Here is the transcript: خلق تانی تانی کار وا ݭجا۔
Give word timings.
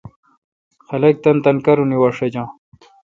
خلق 0.87 1.15
تانی 1.23 1.39
تانی 1.43 1.61
کار 1.65 1.77
وا 1.99 2.09
ݭجا۔ 2.17 2.43